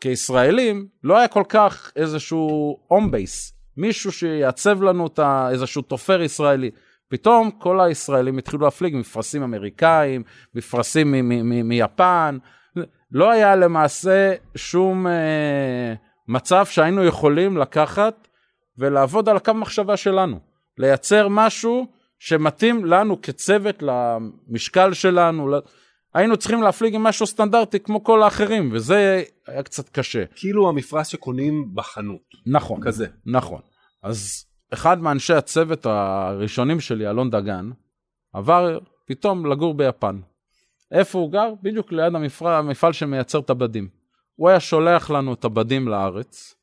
[0.03, 6.71] כישראלים, לא היה כל כך איזשהו הום בייס, מישהו שיעצב לנו את איזשהו תופר ישראלי.
[7.09, 10.23] פתאום כל הישראלים התחילו להפליג מפרשים אמריקאים,
[10.55, 11.15] מפרשים
[11.69, 12.39] מיפן,
[13.13, 15.95] לא היה למעשה שום אה,
[16.29, 18.29] מצב שהיינו יכולים לקחת
[18.79, 20.41] ולעבוד על הקו מחשבה שלנו,
[20.79, 21.87] לייצר משהו
[22.19, 25.49] שמתאים לנו כצוות למשקל שלנו,
[26.15, 30.25] היינו צריכים להפליג עם משהו סטנדרטי כמו כל האחרים, וזה היה קצת קשה.
[30.35, 32.21] כאילו המפרש שקונים בחנות.
[32.47, 32.81] נכון.
[32.83, 33.07] כזה.
[33.27, 33.61] נכון.
[34.03, 37.71] אז אחד מאנשי הצוות הראשונים שלי, אלון דגן,
[38.33, 40.21] עבר פתאום לגור ביפן.
[40.91, 41.55] איפה הוא גר?
[41.63, 43.89] בדיוק ליד המפעל, המפעל שמייצר את הבדים.
[44.37, 46.55] הוא היה שולח לנו את הבדים לארץ.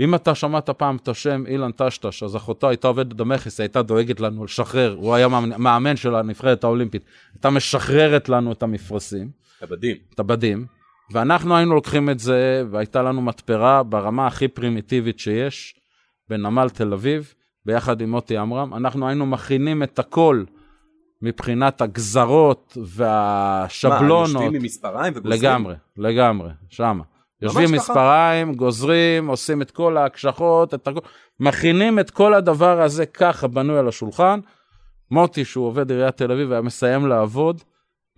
[0.00, 3.82] אם אתה שמעת פעם את השם אילן טשטש, אז אחותו הייתה עובדת במכס, היא הייתה
[3.82, 5.28] דואגת לנו לשחרר, הוא היה
[5.58, 7.02] מאמן, של הנבחרת האולימפית,
[7.34, 9.30] הייתה משחררת לנו את המפרשים,
[9.62, 9.96] הבדים.
[10.14, 10.66] את הבדים,
[11.12, 15.74] ואנחנו היינו לוקחים את זה, והייתה לנו מתפרה ברמה הכי פרימיטיבית שיש,
[16.28, 17.34] בנמל תל אביב,
[17.66, 20.44] ביחד עם מוטי עמרם, אנחנו היינו מכינים את הכל
[21.22, 24.28] מבחינת הגזרות מה, והשבלונות.
[24.28, 25.40] יושבים עם מספריים וגוזרים?
[25.40, 27.02] לגמרי, לגמרי, שמה.
[27.42, 27.72] יושבים?
[27.72, 30.88] מספריים, גוזרים, עושים את כל ההקשחות, את
[31.40, 34.40] מכינים את כל הדבר הזה ככה בנוי על השולחן.
[35.10, 37.62] מוטי, שהוא עובד עיריית תל אביב, היה מסיים לעבוד,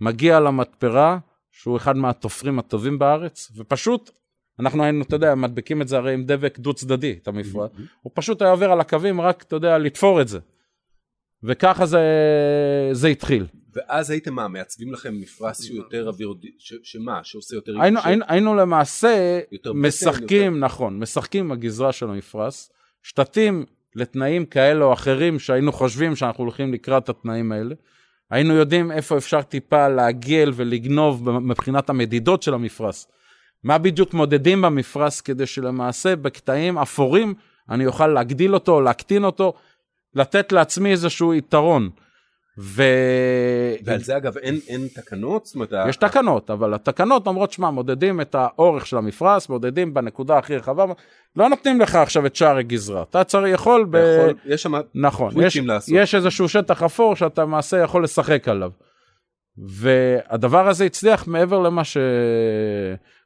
[0.01, 1.17] מגיע למתפרה,
[1.51, 4.11] שהוא אחד מהתופרים הטובים בארץ, ופשוט,
[4.59, 8.11] אנחנו היינו, אתה יודע, מדבקים את זה הרי עם דבק דו צדדי, את המפרט, הוא
[8.15, 10.39] פשוט היה עובר על הקווים רק, אתה יודע, לתפור את זה.
[11.43, 12.01] וככה זה,
[12.91, 13.45] זה התחיל.
[13.79, 17.81] ואז הייתם מה, מעצבים לכם מפרש שהוא יותר אווירודי, ש- שמה, שעושה יותר...
[17.81, 22.69] היינו, ש- היינו, היינו למעשה יותר משחקים, יותר- נכון, משחקים עם הגזרה של המפרש,
[23.03, 23.65] שתתאים
[23.95, 27.75] לתנאים כאלה או אחרים שהיינו חושבים שאנחנו הולכים לקראת התנאים האלה.
[28.31, 33.05] היינו יודעים איפה אפשר טיפה לעגל ולגנוב מבחינת המדידות של המפרש.
[33.63, 37.33] מה בדיוק מודדים במפרש כדי שלמעשה בקטעים אפורים
[37.69, 39.53] אני אוכל להגדיל אותו, להקטין אותו,
[40.15, 41.89] לתת לעצמי איזשהו יתרון.
[42.61, 42.83] ו...
[43.83, 45.45] ועל זה אגב אין, אין תקנות?
[45.45, 50.37] זאת אומרת, יש תקנות, אבל התקנות אומרות, שמע, מודדים את האורך של המפרש, מודדים בנקודה
[50.37, 50.85] הכי רחבה,
[51.35, 53.01] לא נותנים לך עכשיו את שער הגזרה.
[53.01, 53.95] אתה צריך, יכול ב...
[53.95, 55.95] יכול- יש שם נכון, יש, לעשות.
[55.97, 58.71] יש איזשהו שטח אפור שאתה למעשה יכול לשחק עליו.
[59.57, 61.97] והדבר הזה הצליח מעבר למה ש...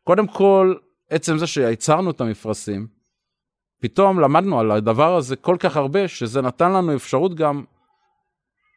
[0.04, 0.74] קודם כל,
[1.10, 2.88] עצם זה שיצרנו את המפרשים,
[3.82, 7.63] פתאום למדנו על הדבר הזה כל כך הרבה, שזה נתן לנו אפשרות גם,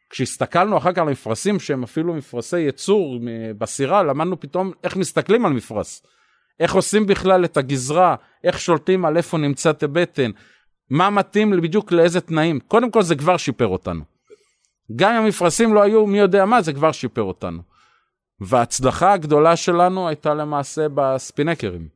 [0.09, 3.19] כשהסתכלנו אחר כך על מפרשים שהם אפילו מפרשי ייצור
[3.57, 6.01] בסירה, למדנו פתאום איך מסתכלים על מפרש.
[6.59, 10.31] איך עושים בכלל את הגזרה, איך שולטים על איפה נמצאת הבטן,
[10.89, 12.59] מה מתאים בדיוק לאיזה תנאים.
[12.59, 14.03] קודם כל זה כבר שיפר אותנו.
[14.95, 17.61] גם אם המפרשים לא היו מי יודע מה, זה כבר שיפר אותנו.
[18.39, 21.87] וההצלחה הגדולה שלנו הייתה למעשה בספינקרים.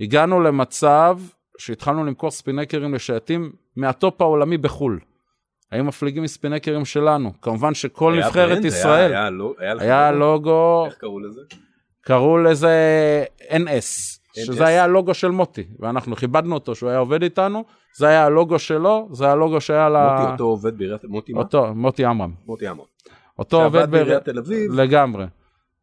[0.00, 1.18] הגענו למצב
[1.58, 5.00] שהתחלנו למכור ספינקרים לשייטים מהטופ העולמי בחו"ל.
[5.76, 7.32] היו מפליגים מספינקרים שלנו.
[7.42, 8.64] כמובן שכל היה נבחרת brand?
[8.64, 10.12] ישראל, היה, היה, לא- היה, היה?
[10.12, 11.40] לוגו, איך קראו לזה?
[12.00, 12.74] קראו לזה
[13.50, 17.64] NS, שזה היה הלוגו של מוטי, ואנחנו כיבדנו אותו שהוא היה עובד איתנו,
[17.96, 19.96] זה היה הלוגו שלו, זה הלוגו שהיה ל...
[19.96, 21.38] מוטי אותו עובד בעיריית, מוטי מה?
[21.38, 22.32] אותו, מוטי עמרם.
[22.46, 22.86] מוטי עמון.
[23.38, 24.72] אותו עובד בעיריית תל אביב.
[24.72, 25.24] לגמרי.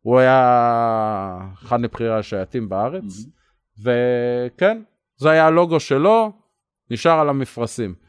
[0.01, 3.25] הוא היה אחד מבכירי השייטים בארץ,
[3.83, 4.81] וכן,
[5.17, 6.31] זה היה הלוגו שלו,
[6.91, 8.02] נשאר על המפרשים.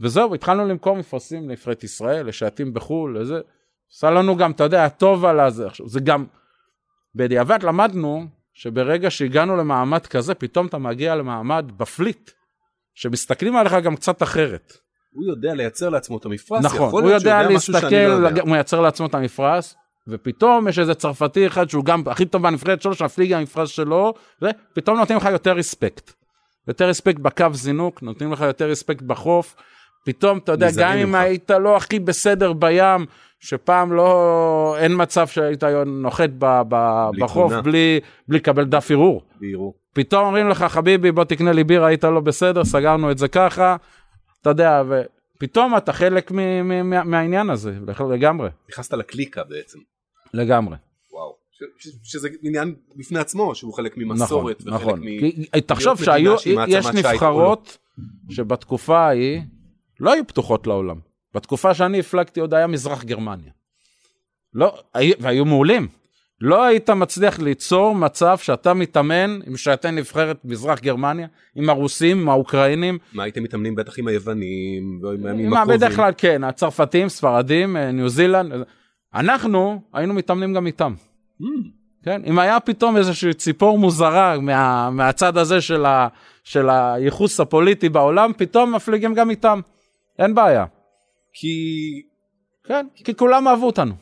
[0.00, 3.40] וזהו, התחלנו למכור מפרשים לנבחרת ישראל, לשייטים בחו"ל, לזה.
[3.92, 5.66] עשה לנו גם, אתה יודע, הטוב על הזה.
[5.66, 6.24] עכשיו, זה גם,
[7.14, 12.30] בדיעבד למדנו שברגע שהגענו למעמד כזה, פתאום אתה מגיע למעמד בפליט,
[12.94, 14.72] שמסתכלים עליך גם קצת אחרת.
[15.12, 18.28] הוא יודע לייצר לעצמו את המפרש, נכון, יכול הוא להיות שהוא יודע משהו שאני לא
[18.28, 18.42] יודע.
[18.42, 19.74] הוא מייצר לעצמו את המפרש,
[20.08, 24.14] ופתאום יש איזה צרפתי אחד שהוא גם הכי טוב בנבחרת שלו, שהפליג עם המפרש שלו,
[24.42, 26.12] ופתאום נותנים לך יותר רספקט.
[26.68, 29.56] יותר רספקט בקו זינוק, נותנים לך יותר רספקט בחוף.
[30.04, 31.18] פתאום, אתה יודע, גם אם ממך.
[31.20, 33.06] היית לא הכי בסדר בים,
[33.40, 37.52] שפעם לא, אין מצב שהיית נוחת ב, ב, בלי בחוף.
[37.52, 39.22] בלי, בלי לקבל דף ערעור.
[39.92, 43.76] פתאום אומרים לך, חביבי, בוא תקנה לי בירה, היית לא בסדר, סגרנו את זה ככה,
[44.42, 44.82] אתה יודע,
[45.36, 46.36] ופתאום אתה חלק מ-
[46.68, 47.72] מ- מה- מהעניין הזה,
[48.10, 49.78] לגמרי, נכנסת לקליקה בעצם.
[50.34, 50.76] לגמרי.
[51.78, 55.00] ש- שזה עניין בפני עצמו, שהוא חלק ממסורת נכון, וחלק נכון.
[55.00, 55.20] מ...
[55.52, 56.34] כי- תחשוב שהיו,
[56.68, 57.78] יש נבחרות
[58.30, 59.40] שבתקופה ההיא
[60.00, 60.96] לא היו פתוחות לעולם.
[61.34, 63.52] בתקופה שאני הפלגתי עוד היה מזרח גרמניה.
[64.54, 65.88] לא, היו- והיו מעולים.
[66.40, 72.28] לא היית מצליח ליצור מצב שאתה מתאמן עם שייטי נבחרת מזרח גרמניה, עם הרוסים, עם
[72.28, 75.78] האוקראינים, מה הייתם מתאמנים בטח עם היוונים, ועם הימים מה, הקרובים.
[75.78, 78.52] בדרך כלל כן, הצרפתים, ספרדים, אה, ניו זילנד.
[78.52, 78.58] אה,
[79.14, 80.94] אנחנו היינו מתאמנים גם איתם.
[81.42, 81.44] Mm,
[82.04, 86.08] כן, אם היה פתאום איזושהי ציפור מוזרה מה, מהצד הזה של, ה,
[86.44, 89.60] של הייחוס הפוליטי בעולם, פתאום מפליגים גם איתם.
[90.20, 90.64] אין בעיה.
[91.32, 92.02] כי...
[92.64, 93.94] כן, כי כולם אהבו אותנו.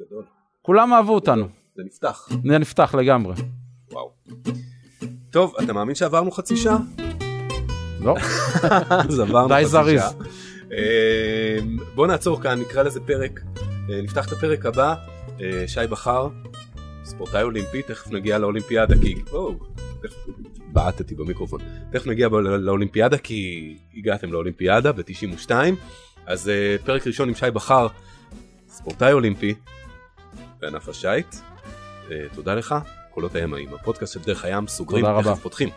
[0.00, 0.24] גדול.
[0.62, 1.48] כולם אהבו אותנו.
[1.76, 2.28] זה נפתח.
[2.44, 3.34] זה נפתח לגמרי.
[3.92, 4.10] וואו.
[5.30, 6.78] טוב, אתה מאמין שעברנו חצי שעה?
[8.00, 8.14] לא?
[9.08, 10.00] אז עברנו די חצי זריז.
[10.00, 10.10] שעה.
[10.72, 11.58] אה,
[11.94, 13.40] בוא נעצור כאן, נקרא לזה פרק.
[13.90, 14.94] אה, נפתח את הפרק הבא.
[15.40, 16.28] אה, שי בכר,
[17.04, 19.14] ספורטאי אולימפי, תכף נגיע לאולימפיאדה כי...
[20.72, 21.60] בעטתי במיקרופון.
[21.92, 22.28] תכף נגיע
[22.58, 25.50] לאולימפיאדה כי הגעתם לאולימפיאדה ב-92.
[26.26, 27.86] אז אה, פרק ראשון עם שי בכר,
[28.68, 29.54] ספורטאי אולימפי.
[30.60, 31.34] בענף השייט.
[32.10, 32.74] אה, תודה לך,
[33.10, 35.32] קולות הימאים, הפודקאסט של דרך הים, סוגרים, תודה רבה.
[35.34, 35.68] תכף פותחים.